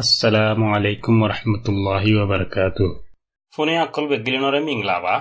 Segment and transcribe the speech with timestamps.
[0.00, 2.86] আসসালামু আলাইকুম রহমতুল্লাহি ওবরকাতু
[3.54, 5.14] ফোনে আকল বেগিলিনরে মিংলাবা।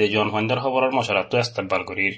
[0.00, 0.28] দে জন
[0.64, 2.14] খবরের মশারাত ইস্তেকবাল করির।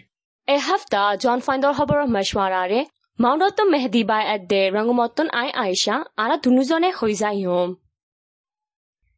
[0.48, 1.38] এ হাফতা জন
[1.78, 2.80] খবরের মশওয়ারারে
[3.18, 4.24] মাউনত মেহদি বাই
[5.40, 7.70] আই আয়েশা আরা দুনুজনে হৈ যায় হম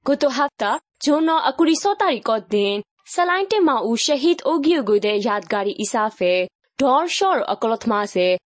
[0.07, 0.71] গত হাফতা
[1.05, 2.77] জন আকুরিশ তারিখত দিন
[3.15, 6.35] সালাইনটে মাউ শহীদ ওগিও গুদে ইয়াদগারি ইসাফে
[6.79, 8.29] ডর শর অকলত মাসে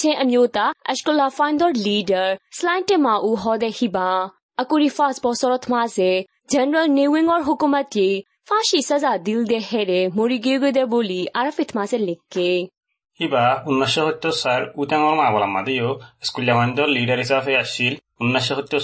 [0.00, 2.22] ချင်းအမျိုးသားအရှ်ကလာဖိုင်ဒေါ်လီဒါ
[2.56, 4.10] စလိုင်းတင်မာဦးဟောတဲ့ဟိပါ
[4.60, 6.10] အကူရီဖတ်ဘောဆောရသမားစေ
[6.52, 8.08] ဂျန်နရယ်နေဝင်းဂေါ်ဟူကူမတ်တီ
[8.48, 12.50] ဖာရှိဆဇာဒီလ်ဒဲဟဲရဲမိုရီဂေဂေဒဲဘူလီအာရဖစ်မာစေလက်ကေ
[13.20, 15.88] হিবা উনিশশো সত্তর সাল উতাঙ্গর মা বলা মাদেও
[16.22, 18.80] স্কুল লেভান্তর লিডার হিসাবে আসছিল উনিশশো সত্তর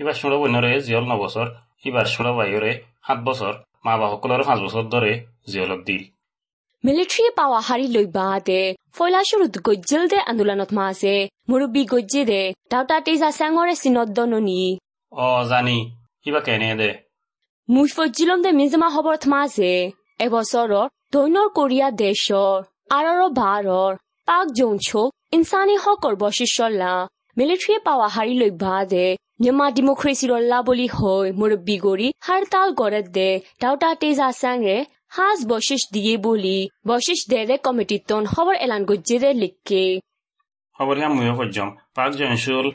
[0.00, 1.46] এবার ষোলো বৈনরে জিয়ল ন বছর
[1.84, 2.70] এবার ষোলো বাইরে
[3.06, 3.52] সাত বছর
[3.84, 5.12] মা বাসকলৰ পাঁচ বছর ধরে
[5.50, 6.02] জিয়লত দিল।
[6.84, 8.62] মিলিটারি পাওয়া হারি লই বাদে
[8.96, 11.14] ফয়লা শুরুত গজ্জিল দে আন্দোলনত মাসে
[11.48, 14.60] মুরব্বী গজ্জি দে ডাউটা তেজা সাঙ্গরে সিনত দননি।
[15.12, 15.78] অ জানি
[16.22, 16.90] কিবা কেনে দে?
[17.68, 19.72] মুই ফজ্জিলম দে মিজমা হবরত মাসে
[20.24, 20.72] এবছৰৰ
[21.12, 22.56] দৈনৰ কোৰিয়া দেশৰ
[22.96, 23.92] আৰৰ বাৰৰ
[24.28, 25.00] পাক জোনছো
[25.36, 26.14] ইনসানী হকৰ
[27.36, 33.02] বশিষ্যলা মিলিটারি পাওয়া হারি লই বাদে নিয়মা ডেমোক্রেসির লা বলি হই মুরব্বী গড়ি হরতাল করে
[33.02, 34.76] দে ডাউটা তেজা সাংরে
[35.08, 40.00] হাজ বশিস দিয়ে বলি বশিস দে দে কমিটির তন খবর এলান গজ্জে দে লিখকে
[40.78, 42.66] খবরিয়া মুয়ো পর্যম পাক জনশুল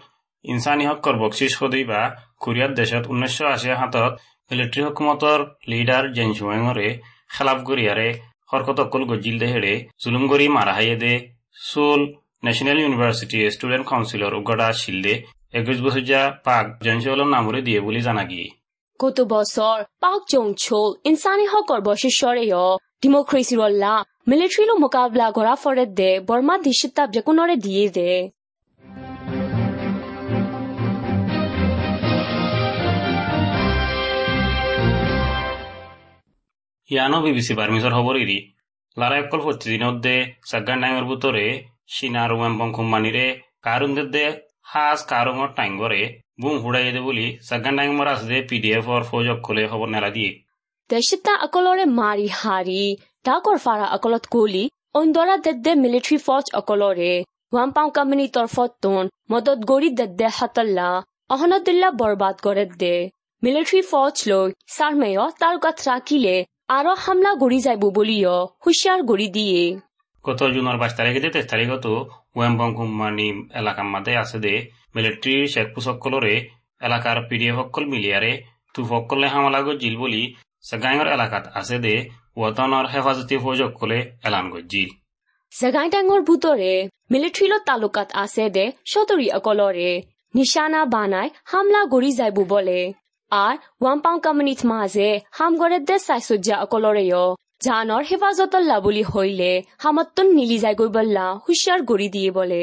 [0.46, 2.02] ইনসানী হকৰ বকশিস সদৈবা
[2.40, 4.14] কোরিয়ার দেশত উনিশশো আশী হাতত
[4.52, 6.90] মিলিটারি হুকুমতর লিডার জেনসুয়েঙরে
[7.30, 8.10] খেলাফ গরিয়ারে
[8.52, 11.14] হরকত অকল গজিল দে হেড়ে জুলুম গরি মারা হাইয়ে দে
[11.60, 12.02] সুল
[12.48, 15.14] ন্যাশনাল ইউনিভার্সিটি স্টুডেন্ট কাউন্সিলর উগড়া শিলদে
[15.54, 18.48] একৈশ বছৰীয়া পাক জনশুলৰ নামৰে দিয়ে বুলি জানা গিয়ে।
[19.02, 22.44] গত বছর পাক জংছোল ইনসানী হকর বশিষ্যরে
[23.02, 28.12] ডেমোক্রেসির লা মিলিটারি লো মোকাবলা করা ফরে দে বর্মা দিশিতাব যেকুনরে দিয়ে দে।
[36.92, 38.40] ইয়ানো বিবিসি বার্মিসর খবর ইরি
[38.98, 40.16] লারা একল প্রতিদিনত দে
[40.50, 41.46] সাগান ডাঙর বুতরে
[41.90, 43.26] সিনার ওয়েম্বং কুম্মানিরে
[43.64, 44.26] কারুনদের দে
[44.64, 46.02] হাজ কারুঙর টাইঙ্গরে
[46.42, 50.32] বুম হুড়াইয়ে দে বলি সাগান ডাঙর আছে দে পিডিএফ অর ফৌজ অকলে খবর নেলা দিয়ে
[50.90, 52.84] দেশিতা আকলরে মারি হারি
[53.26, 54.64] ডাকর ফারা আকলত কোলি
[54.96, 57.14] অন্দরা দেদ্দে মিলিটারি ফৌজ অকলরে
[57.54, 60.90] ওয়াম্পাং কোম্পানি তরফত তোন মদত গড়ি দেদ্দে হাতল্লা
[61.30, 62.96] অহনদুল্লাহ বরবাদ করে দে
[63.44, 66.36] মিলিটারি ফৌজ লৈ সারমেয় তার গাত রাখিলে
[66.70, 69.62] আরও হামলা গড়ি যাইব বলিও হুঁশিয়ার গড়ি দিয়ে
[70.26, 71.86] গত জুনের বাইশ তারিখে তেইশ তারিখত
[72.36, 73.28] ওয়েম্বং কুম্মানি
[73.60, 74.54] এলাকার মাঝে আছে দে।
[74.96, 76.34] মিলিটারির শেখ পুসকলরে
[76.82, 78.32] এলাকার পিডিএফ সকল মিলিয়ারে
[78.74, 80.24] তুফকলে হামলা গজিল বলি
[80.70, 81.96] সাগাইঙর এলাকাত আছে দে।
[82.38, 83.98] ওয়াতনের হেফাজতি ফৌজ সকলে
[84.28, 84.90] এলান গজিল
[85.54, 86.74] জাগাই ডাঙর ভূতরে
[87.12, 89.92] মিলিটারি তালুকাত আছে দে সদরি অকলরে।
[90.36, 92.80] নিশানা বানাই হামলা গড়ি যাইব বলে।
[93.32, 97.18] আর ওয়াম্পাং কোম্পানিত মাঝে হামগড়ে দে সাইসজ্জা অকলরেয়
[97.62, 99.52] জানৰ হেফাজতল্লা বুলি হইলে
[99.84, 102.62] হামত্তন মিলি যায় গৈ বল্লা হুঁচিয়াৰ গড়ি দিয়ে বলে।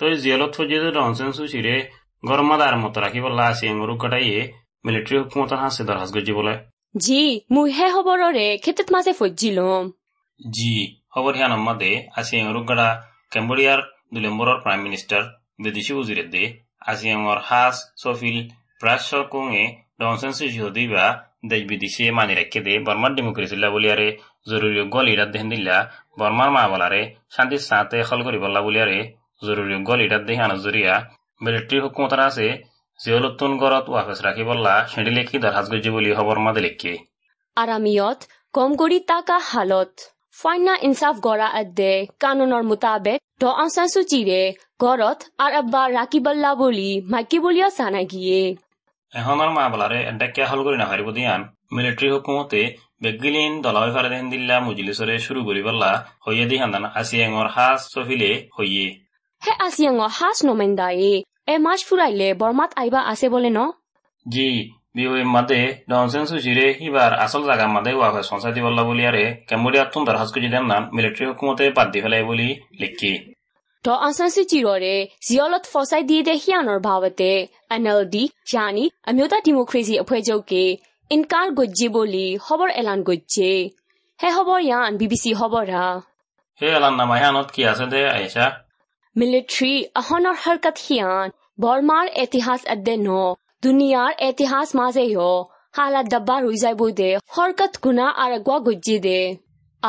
[0.00, 1.74] তই জিয়লত ফজিয়ে রনসেন সুচিরে
[2.22, 4.38] গরমা দার মতো রাখি বললা আছে এঙ্গরু কাটাইয়ে
[4.84, 6.54] মিলিটারি হুকুমতর হাসে দরহাস গজি বলে।
[6.94, 7.22] জি
[7.54, 9.84] মুই হে খবৰৰে খেতিত মাজে ফজিলম
[10.40, 10.74] জি
[11.14, 12.88] খবর হিয়ান মাদে আছে এঙ্গরু গাড়া
[13.32, 13.80] কেম্বোডিয়ার
[14.12, 15.22] দুই নম্বরের প্রাইম মিনিস্টার
[15.64, 16.44] বিদেশি উজিরে দে
[16.90, 18.38] আছে এঙ্গর হাস সফিল
[18.80, 19.64] প্রাস কোঙে
[20.00, 21.04] রনসেন সুচি হদিবা
[21.50, 24.08] দেশ বিদেশে মানি রেখে দে, বর্মার ডেমোক্রেসি বলিয়ারে
[24.50, 25.76] জরুরি গল ইরাত দেহেন দিল্লা,
[26.18, 27.02] বর্মার মা বলারে
[27.34, 28.98] শান্তির সাথে খল করি বললা বলিয়ারে
[29.46, 30.94] জরুরি গল ইরাত দেহে আনজরিয়া
[31.42, 32.48] মিলিটারি হুকুমতার আছে,
[33.00, 36.94] জিয়লতুন গড়ত ওয়াফেস রাখি বললা, সেটি লেখি দরহাজ গজি বলি খবর মাদে লেখি।
[37.56, 38.20] আৰামিয়ত
[38.52, 39.92] কম কৰি তাকা হালত।
[40.40, 44.42] ফাইনা ইনচাফ গড়া আদে, কানুনৰ মোতাবেক, দ আংসান সুচিৰে
[44.82, 48.02] গড়ত আর আব্বা রাকিবল্লা বলি, মাইকি বলিয়া সানা
[49.14, 51.40] গিয়ে এখনৰ মা বলারে এডাকিয়া হল করি না হারিব দিয়ান।
[51.76, 52.60] মিলিটারি হুকুমতে
[53.02, 55.90] বেগিলিন দলাওই ফারে দেহেন দিল্লা মুজলিসরে শুরু করি বললা
[56.26, 58.86] হইয়ে দি হান্দান আসি এঙর হাস সফিলে হইয়ে
[59.42, 61.12] হে আসিয়াঙ হাস নমেন্দায়ে
[61.52, 63.58] এ মাস ফুরাইলে বর্মাত আইবা আছে বলে ন?
[64.26, 64.48] জি
[64.96, 70.28] বিওই মাদে ডনসেন সুচিরে হিবার আসল জায়গা মাদে ওয়াফে সংসাদি বললা বলিয়ারে কেম্বোডিয়া তুন দরহাজ
[70.34, 72.48] কুজি দেন নান মিলিটারি হুকুমতে বাদ দি ফেলাই বলি
[72.80, 73.12] লিখি।
[73.85, 77.39] ဒေါ်အောင်ဆန်းစုကြည်တော်တဲ့ဇီယိုလော့ဖော်ဆိုင်ဒီတဲ့ဟီယနော်ဘာဝတဲ့
[77.81, 78.15] NLD
[78.51, 80.53] ယာနီအမျိုးသားဒီမိုကရေစီအဖွဲ့ချုပ်က
[81.11, 83.51] အင်ကာဂုဂျီဘိုလီဟောဘော်အလန်ဂုဂျီ
[84.19, 85.85] ဟဲဟောဘော်ယန် BBC ဟောဘော်ရာ
[86.59, 88.45] He alan namayanot ki asede Aisha
[89.19, 91.27] military a honor harkat hiyan
[91.63, 93.23] bormar etihas adeno
[93.63, 95.29] duniyar etihas maze yo
[95.77, 99.19] hala dabba ruizai bode harkat guna aragwa gujji de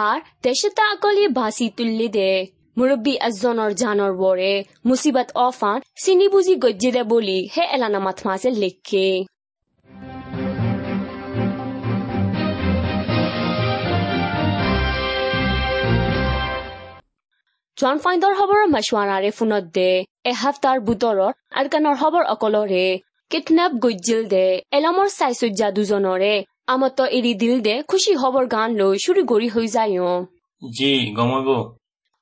[0.09, 2.31] আর দেশতা আকলি ভাসি তুল্লি দে
[2.78, 4.54] মুরব্বী একজনের জানর বরে
[4.88, 9.08] মুসিবত often সিনি বুঝি গজ্জি দে বলি হে এলানা মাথমাসে লেখে।
[17.78, 19.90] জন ফাইন্দৰ খবৰ মাছৱানাৰে ফোনত দে
[20.32, 21.20] এসপ্তাহৰ বুটৰৰ
[21.60, 22.86] আৰকানৰ খবৰ অকলৰে।
[23.32, 24.46] কিডনেপ গজ্জিল দে
[24.78, 26.34] এলামৰ চাইচুজ্জা দুজনৰে
[26.74, 29.94] আমত এৰি দিল দে খুশি খবৰ গান লৈ চুৰি গৰি হৈ যায়।
[30.62, 31.50] জি গমইব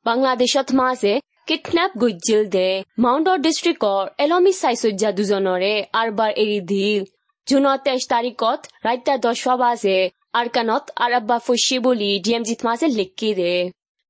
[0.05, 1.13] বাংলাদেশত মাজে
[1.47, 2.69] কিডনেপ গজ্জিল দে।
[3.03, 7.01] মাউণ্টৰ ডিষ্ট্ৰিক্টৰ এলমি চাইচুজ্জা দুজনৰে আৰবাৰ এৰি দিল।
[7.47, 9.97] জুনৰ তেইছ তাৰিখত ৰাইতা দহৱা বাজে
[10.39, 13.55] আৰকানত আৰব্বা ফচি বুলি ডি এম জিত মাজে লিখি দে।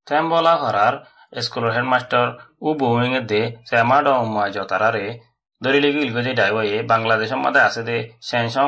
[0.08, 0.94] Tembola harar
[1.34, 2.26] eskolor headmaster
[2.62, 5.06] u boeing de semado umma jotarare
[5.62, 7.98] দরিলিগি ইলগদে ডাইওয়ে বাংলাদেশের মধ্যে আছে দে
[8.30, 8.68] সেনসং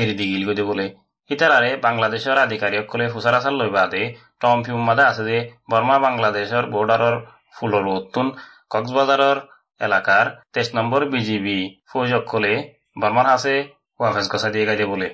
[0.00, 4.02] এরিদি গিলগদে বলে ইতারারে বাংলাদেশের আধিকারিকসকলে ফুসার আসার লই বাদে
[4.40, 5.38] টমফিউম মাদে আছে দে
[5.70, 7.16] বর্মা বাংলাদেশের বর্ডারর
[7.54, 8.26] ফুলর উত্তুন
[8.70, 9.38] কক্সবাজারের
[9.80, 12.54] এলাকার তেইশ নম্বর বিজিবি ফৌজকলে
[12.96, 13.56] বর্মার হাসে
[14.00, 15.08] ওয়াফেস গসা দিয়ে গাইতে বলে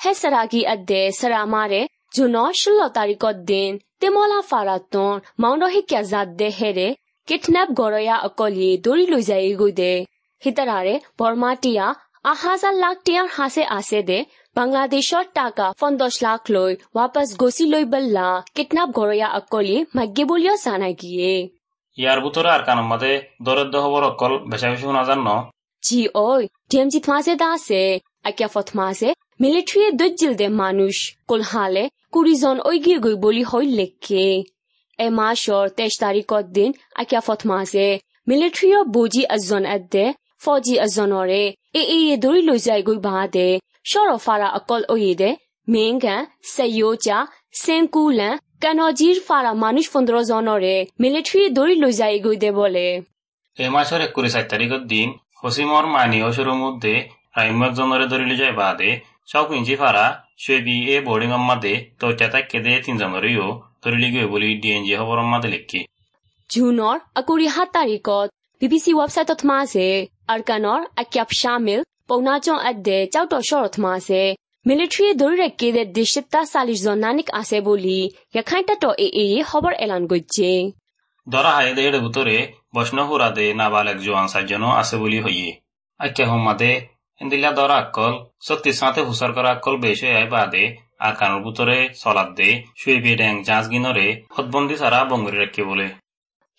[0.00, 1.80] হে সারাগি আদে সারামারে
[2.14, 6.88] জুনো ষোলো তারিখত দিন তেমলা ফারাতন মাউন্ড হিকিয়া জাত দে হেরে
[7.28, 9.92] কিডনেপ গরয়া অকলি দৌৰি লৈ যায় গৈ দে
[10.42, 11.86] হিতাৰাৰে বৰ্মাটিয়া
[12.24, 14.18] আহাজাৰ লাখ টিয়াৰ হাছে আছে দে
[14.56, 20.94] বাংলাদেশৰ টাকা পঞ্চাছ লাখ লৈ ৱাপাছ গচি লৈ বল্লা। কিডনেপ গৰয়া অকলি মাগ্যে বুলিও জানাই
[21.02, 21.32] গিয়ে।
[21.98, 23.12] ইয়ার ভিতরে আর কানের মাঝে
[23.46, 25.30] দরিদ্র হবর অকল বেশা বেশি শোনা যান ন?
[25.82, 27.82] জি ওই ডিএমজি মাঝে দাসে
[28.28, 29.08] আকিয়া ফত মাঝে
[29.42, 30.96] মিলিটারি দজ্জিল দে মানুষ।
[31.30, 34.24] কোলহালে কুড়িজন ওই গিয়ে গই বলি হই লেখকে
[34.98, 36.70] এ মাসৰ তেইশ তাৰিখৰ দিন
[37.00, 37.86] আকিয়া ফত মাছে
[38.28, 40.06] মিলিটাৰীৰ বুজি এজন এদে
[40.42, 40.74] ফৌজি
[41.74, 43.48] এজনৰে এ এ দৌৰি লৈ যায় গৈ বাদে
[43.84, 45.30] সৰ ফাৰা অকল অয়েদে
[45.68, 47.18] মেংগান চেয়োজা
[47.54, 52.86] চেংকুলান কানজিৰ ফাৰা মানুষ পোন্ধৰ জনৰে মিলিটাৰী দৌৰি লৈ যায় গৈ দে বলে
[53.58, 55.08] এই মাসের একুশ চার তারিখের দিন
[55.42, 56.94] হসিমর মানি ও শুরুর মধ্যে
[57.36, 58.90] রাইম একজনের ধরিলে যায় বাদে
[59.26, 60.04] সব ইঞ্চি ফারা
[60.38, 63.48] শুয়েবি এ বোর্ডিং মাদে তৈটা তাকে দে তিনজনেরও
[63.82, 65.80] ধরিলে গিয়ে বলি ডিএনজি খবর মাদে লিখি
[66.50, 68.28] জুনৰ আকুৰি সাত তাৰিখত
[68.60, 69.86] বি বি চি ৱেবছাইটত মাছে
[70.32, 74.22] আৰকানৰ আক্যাপ শামিল পৌনাচং এদে চাউটৰ চৰত মাছে
[74.66, 77.98] মিলিটাৰীয়ে ধৰি ৰাখি দে দিশিতা চাল্লিশ জন নানিক আছে বুলি
[78.34, 80.50] ৰেখাই তাত এ এ খবৰ এলান কৰিছে
[81.26, 82.36] ধরা হায় দেহের ভিতরে
[82.74, 85.50] বৈষ্ণবপুরা দে নাবালেক জোয়ান সাতজনও আছে বলি হইয়ে
[86.00, 86.72] আখ্যা হোমাদে
[87.20, 88.14] এন্দিলা ধরা আকল
[88.46, 90.64] শক্তি সাথে হুসার করা আকল বেশ হয়ে বাদে
[91.00, 95.86] আর কানোর ভিতরে চলাত দে শুয়ে বিয়ে ড্যাং জাঁচ গিনরে হতবন্দি সারা বঙ্গরি রাখি বলে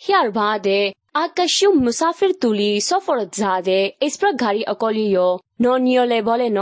[0.01, 0.79] হিয়াৰ বাদে
[1.15, 5.25] আকাশিও মুছাফিৰ তুলি সফৰত যাদে ইছপ্ৰা গাড়ী অকলিও
[5.61, 6.59] ন নিয়লে বলে ন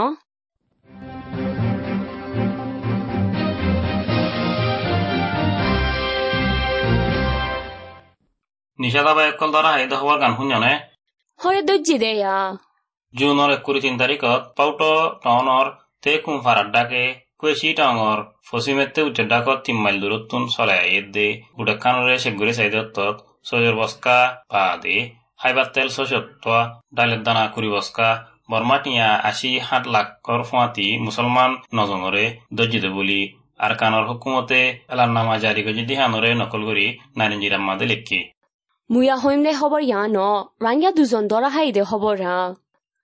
[8.78, 10.72] নিষেধাবাই একল ধরা হাই হওয়ার গান শুননে
[11.40, 12.36] হৰে দৰ্জি দে ইয়া
[13.14, 14.80] জুনৰ একুৰি তিন তাৰিখত পাউট
[15.22, 15.66] টাউনৰ
[16.02, 17.04] তে কুমফারার ডাকে
[17.38, 22.16] কুয়েশি টাঙর ফসিমেতে উঠে ডাকত তিন মাইল দূরত্বন চলে আইয়ের দে কুড়ি হা nya
[22.92, 24.18] উচৰৰ সজর বস্কা
[24.52, 24.98] বাদে
[25.40, 26.58] খাইবার তেল সশত্বা
[26.94, 28.08] ডালের দানা কুড়ি বস্কা
[28.50, 33.20] বর্মাটিয়া আশি হাত লাখর ফুঁয়াতি মুসলমান নজঙরে দজ্জিত বলি
[33.58, 34.60] আর কানর হুকুমতে
[34.92, 38.20] এলার নামা জারি গজি দিহানরে নকল করি নারিঞ্জিরাম মাদে লেখি।
[38.90, 40.18] মুয়া হইমনে হবর ইয়া ন
[40.62, 42.38] রাঙ্গিয়া দুজন দরা হাই দে হবর রা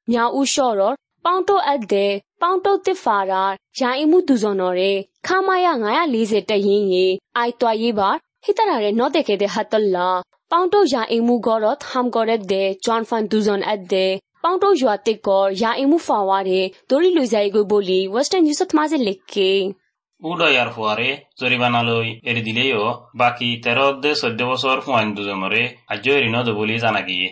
[0.09, 0.93] ইয়া উ শরর
[1.25, 2.07] পাউন্টো এক দে
[2.41, 8.17] পাউন্টো তে ফারার ইয়া ইমু দুজনরে খামায়া গায়া লিজে টাইয়ে আই তোয়াই বার
[8.47, 10.07] হিতারে ন দে হাতল্লা
[10.51, 14.07] পাউটো যা ইমু গরত হাম গরে দে চন ফান দুজন এদ দে
[14.43, 16.61] পাউটো জুয়াতে কর যা ইমু ফাওয়ারে
[16.91, 19.51] দড়ি লুই যাই গই বলি ওয়েস্টার্ন নিউজত মাঝে লিখকে
[20.23, 21.11] উডয়ার ফুয়ারে
[21.41, 21.81] জরিমানা
[22.43, 22.83] দিলেও
[23.15, 27.29] বাকি তেরো দে চৈধ্য বছর ফুয়ান দুজনরে আজ্য এরি নদ বলি জানা গিয়ে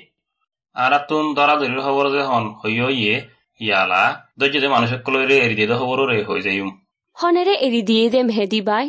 [0.77, 2.05] আর তুম দরা দরির খবর
[3.61, 4.05] ইয়ালা
[4.39, 6.69] দৈ যদি মানুষক দিয়ে দে খবরও হৈ যাইম
[7.17, 8.87] হনেরে এরি দিয়ে দে মেহেদি বাই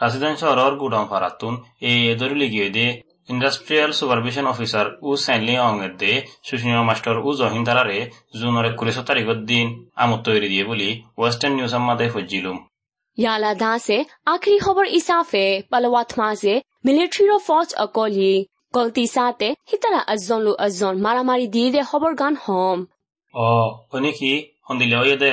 [0.00, 1.92] Residential or Gudonfaratun e
[2.76, 2.86] দে
[3.28, 5.54] ইন্ডাস্ট্রিয়াল সুপারভিশন অফিসার ও সাইনলি
[5.86, 6.12] এর দে
[6.44, 7.98] সুসীমীয় মাস্টার উ জহিন তারারে
[8.40, 9.66] জুনের একুশ তারিখের দিন
[10.02, 12.58] আমত তৈরি দিয়ে বলি ওয়েস্টার্ন নিউজ আম্মাদে ফজিলুম।
[13.18, 16.54] ইয়ালা দাসে আখরি খবর ইসাফে পালওয়াত মাঝে
[16.84, 18.32] মিলিটারির ফৌজ অকলি
[18.74, 22.78] গলতি সাথে হিতারা আজন লু আজন মারামারি দিয়ে দে খবর গান হম।
[23.34, 23.46] ও
[23.90, 24.32] হনে কি
[24.66, 25.32] হন্দিলে ওয়ে দে।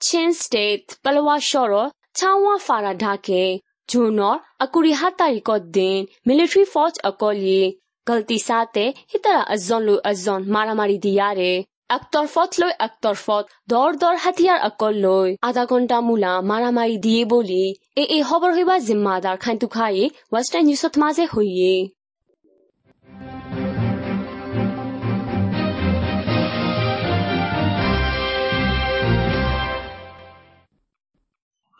[0.00, 1.72] চেন স্টেট পালওয়া শহর
[2.14, 3.42] ছাওয়া ফারা ঢাকে।
[3.88, 7.58] জুনৰ একুৰিহা তাৰিখত দিন মিলিটাৰী ফৌজ অকলে
[8.06, 11.50] গলতি চাতে সিতাৰা এজন লৈ এজন মাৰা মাৰি দিয়াৰে
[11.90, 17.60] একতৰফত লৈ একতৰফত দৰ দৰ হাতিয়াৰ অকল লৈ আধা ঘণ্টা মূলা মাৰা মাৰি দিয়ে বুলি
[17.96, 20.02] এই এই খবৰ সেৱা জিম্মাদাৰ খাইটো খাই
[20.32, 21.74] ৱেষ্টাৰ্ণ নিউজত মাজে হৈয়ে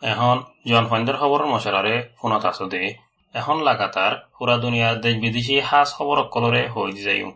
[0.01, 0.35] এখন
[0.67, 0.85] জন
[1.19, 2.93] খবরের মশারারে ফোনত আছো দে
[3.33, 7.29] এখন লাগাতার পুরা দুনিয়ার দেশ বিদেশি হাস খবর কলরে হই যাইও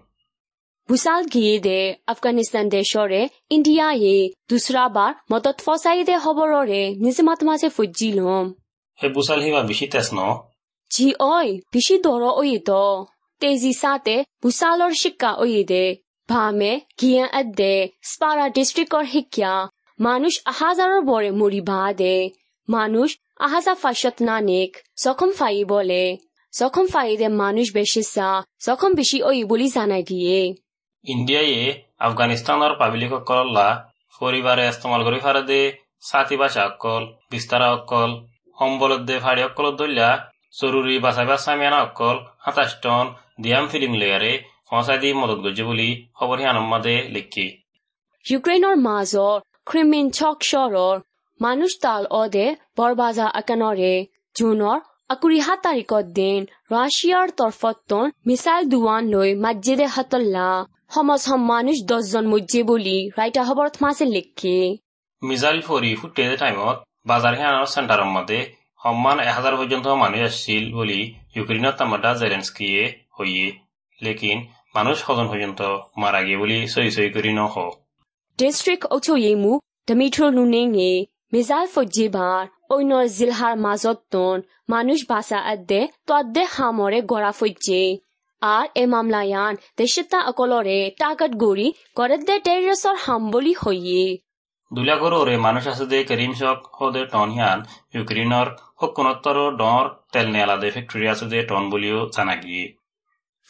[0.89, 7.69] বুসাল গিয়ে দে আফগানিস্তান দেশরে ইন্ডিয়া এ দুসরা বার মদত ফসাই দে খবররে নিজমাত মাঝে
[7.69, 8.45] ফুজিলম
[8.99, 10.19] হে বুসাল হিবা বেশি তেজ ন?
[10.91, 13.05] জি ওই বেশি দর ওই তো
[13.39, 15.85] তেজি সাথে বুসালর শিক্ষা ওই দে।
[16.29, 19.67] ভামে গিয়া আদে স্পারা ডিস্ট্রিক্টর শিক্ষা।
[19.99, 21.61] মানুষ হাজারের বরে মরি
[21.97, 22.29] দে।
[22.67, 23.09] মানুষ
[23.45, 24.71] আহাজা ফাইসত নানিক
[25.03, 26.03] যখন ফাই বলে
[26.53, 28.29] যখন ফাই দে মানুষ বেশি সা
[28.67, 30.39] যখন বেশি ওই বলি জানা গিয়ে
[31.05, 31.61] ইন্ডিয়ায়ে
[32.07, 33.67] আফগানিস্তানৰ পাব্লিক অকললা
[34.21, 35.61] পৰিবাৰে ইস্তেমাল কৰি ফাৰে দে
[36.07, 38.11] ছাতি বাচা অকল বিস্তাৰা অকল
[38.57, 40.09] সম্বলত দে ফাড়ি অকলত দলিয়া
[40.59, 43.05] জৰুৰী বাচা বাচামিয়ানা অকল সাতাইশ টন
[43.43, 44.33] দিয়াম ফিলিং লেয়াৰে
[44.69, 47.47] সঁচাই দি মদত গৈছে বুলি খবৰ সিয়ানম্মাদে লিখি।
[48.25, 49.35] ইউক্ৰেইনৰ মাজৰ
[49.69, 50.95] ক্ৰিমিন চক চহৰৰ
[51.41, 52.45] মানুষ তাল অদে
[52.77, 53.93] বৰবাজা আকানৰে।
[54.35, 54.77] জুনৰ
[55.13, 56.39] আকুৰিহা তাৰিখত দিন
[56.73, 60.49] ৰাছিয়াৰ তৰফতন মিছাইল দুৱান লৈ মাজিদে হাতল্লা।
[60.95, 64.57] সমাজ সম মানুষ দহজন মজ্জে বুলি ৰাইটা খবৰত মাছে লিখি।
[65.21, 66.77] মিজাইল ফৰি ফুটে টাইমত
[67.09, 68.37] বাজাৰ সিয়ানৰ চেণ্টাৰৰ মতে
[68.81, 70.99] সন্মান এহাজাৰ পৰ্যন্ত মানুহ আসছিল বুলি
[71.35, 72.81] ইউক্ৰেইনত তামাদা জেলেন্সকিয়ে
[73.17, 73.45] হইয়ে
[73.99, 74.37] লেকিন
[74.75, 75.59] মানুষ সজন পৰ্যন্ত
[76.01, 77.55] মাৰা গে বুলি চৈ চৈ কৰি নহ।
[78.39, 79.51] ডিষ্ট্ৰিক্ট অচয়েমু
[79.89, 80.91] ডমিট্ৰ লুনেঙে
[81.31, 84.37] মিজাইল ফজ্জিবাৰ অন্য জিলহাৰ মাজতন
[84.69, 87.83] মানুষ বাসা আদে তদ্দে হামৰে গড়া ফজ্জে।
[88.41, 94.03] আর এ মামলায়ান দেশিতা অকলরে টাকাত গড়ি গড়ে টেরিসর হাম বলি হইয়ে
[94.71, 97.59] দুলাগৰৰে মানুহ আছে দে কেৰিম চক সদে টন হিয়ান
[97.95, 98.47] ইউক্ৰেইনৰ
[98.79, 102.65] সকুণোত্তৰ ডৰ তেল নেলাদে ফেক্টৰী আছে দে টন বুলিও জানাগিয়ে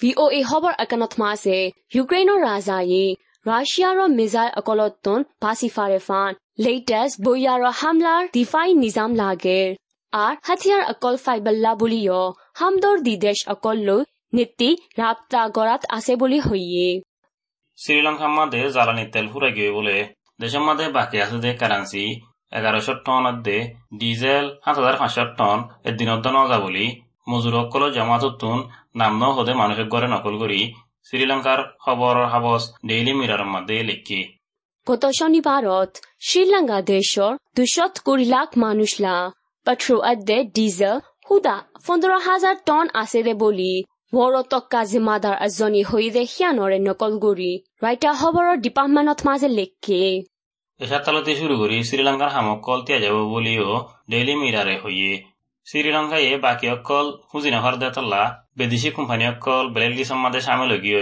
[0.01, 1.57] VOA খবৰ একানত মাছে
[1.95, 3.03] ইউক্ৰেইনৰ ৰাজায়ে
[3.45, 9.61] ৰাছিয়াৰ মিজাইল অকলতন বাচি ফাৰে ফান লেটেষ্ট বৈয়াৰ হামলাৰ দিফাই নিজাম লাগে
[10.13, 12.21] আর হাতিয়ার অকল ফাইবাল্লা বুলিও
[12.59, 14.01] হামদর দিদেশ অকল লৈ
[14.33, 16.87] নীতি রাপ্তা গড়াত আছে বুলি হইয়ে
[17.79, 19.97] শ্রীলঙ্কার মাঝে জ্বালানি তেল ফুরাই গিয়ে বলে
[20.39, 22.05] দেশের মাঝে বাকি আছে দে কারেন্সি
[22.51, 23.57] এগারোশো টন দে
[23.99, 26.85] ডিজেল সাত হাজার পাঁচশো টন এদিনত নজা বলি
[27.27, 28.57] মজুর অকল জমাতুন
[28.95, 30.59] নাম ন হদে মানুষের ঘরে নকল করি
[31.07, 34.21] শ্রীলঙ্কার খবর হাবস ডেইলি মিরার মধ্যে লিখি
[34.87, 39.13] গত শনিবারত শ্রীলঙ্কা দেশৰ দুশত কুড়ি লাখ মানুষলা
[39.65, 40.97] পেট্রো আদে ডিজেল
[41.27, 43.73] হুদা পনেরো হাজার টন আছে দে বলি
[44.13, 47.51] বড় টক্কা জিম্মাদার এজনী হৈ দে সিয়ানৰে নকল কৰি
[47.83, 50.01] ৰাইটা খবৰৰ ডিপাৰ্টমেণ্টত মাজে লেখে
[50.79, 53.69] এসার তালতে শুরু করি শ্রীলঙ্কার হামকল তিয়া যাব বলিও
[54.09, 55.11] ডেইলি মিরারে হইয়ে
[55.67, 58.21] শ্রীলঙ্কায় বাকি অকল হুজিনা হরদে তল্লা
[58.57, 59.91] বিদেশি কোম্পানি অকল বেলেগ
[60.23, 61.01] মাঝে সামিল গিয়ে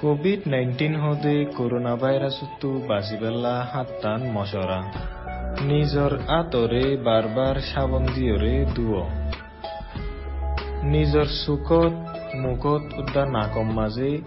[0.00, 4.82] কোভিড নাইন্টিন হদে করোনা ভাইরাসতো বাঁচিবেলা হাত্তান মশরা।
[5.60, 9.02] নিজর আতরে বারবার সাবন দিয়রে দুয়।
[10.82, 11.92] নিজর চুকত
[12.36, 14.18] মুখত উদ্যা নাকম মাঝে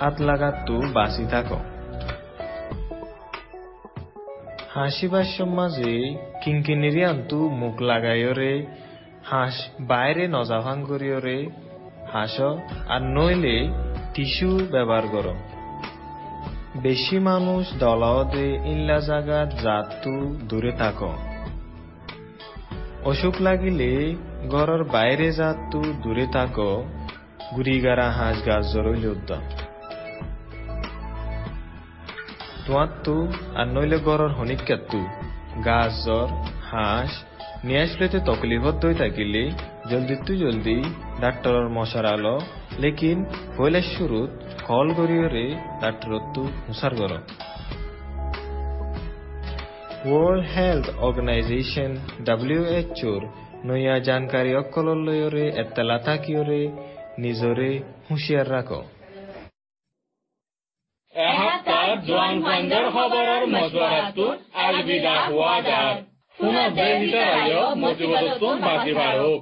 [0.00, 1.52] আত লাগাতো বাঁচি থাক।
[4.74, 8.66] হাসি বাস্যম মাঝে কিঙ্কিনিরি আন্তু মুখ লাগাইরে
[9.24, 11.50] হাঁস বাইরে নজাভাং করিয়রে
[12.12, 12.40] হাস
[12.88, 15.26] আর নইলে টিস্যু ব্যবহার কর।
[16.82, 21.02] বেশি মানুষ দলাওদে ইল্লা জাগাত জাতু দূরে থাক।
[23.04, 24.14] অসুখ লাগিলে
[24.50, 26.56] ঘরের বাইরে জাতু দূরে থাক
[27.56, 29.42] গুড়িগারা হাঁস গাছ জরইলে উদ্যম
[32.66, 35.00] তোমার তো আর নইলে গড়র হনিকাত্তু
[35.64, 36.28] গাছ জ্বর
[36.70, 37.24] হাঁস,
[37.64, 39.50] নিয়ে আসলেতে তকলিফত দই থাকিলে
[39.90, 40.78] জলদি তু জলদি
[41.20, 42.38] ডাক্তরের মশার আলো
[44.66, 45.46] কল গরিয়রে
[45.80, 47.12] ডাক্তরত্তু হুসার গর
[50.04, 51.90] ওয়ার্ল্ড হেলথ অর্গানাইজেশন
[52.24, 53.22] ডাব্লিউএচওর
[53.64, 55.96] নয়া জানকাৰী অকললৈৰে এত্তেলা
[67.00, 69.40] ভিতৰত মজিবতটো বাজি বাঢ়ক